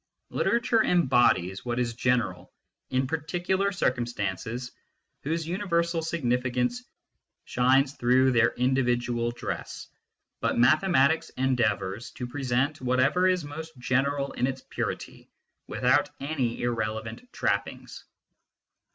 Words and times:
Literature 0.31 0.83
embodies 0.83 1.63
what 1.63 1.77
is 1.77 1.93
general 1.93 2.51
in 2.89 3.05
particular 3.05 3.71
circumstances 3.71 4.71
whose 5.21 5.47
universal 5.47 6.01
significance 6.01 6.83
shines 7.45 7.93
through 7.93 8.31
their 8.31 8.49
individual 8.55 9.29
dress; 9.29 9.89
but 10.39 10.57
mathematics 10.57 11.29
endeavours 11.37 12.09
to 12.09 12.25
present 12.25 12.81
whatever 12.81 13.27
is 13.27 13.45
most 13.45 13.77
general 13.77 14.31
in 14.31 14.47
its 14.47 14.63
purity, 14.71 15.29
without 15.67 16.09
any 16.19 16.63
irrelevant 16.63 17.31
trappings. 17.31 18.03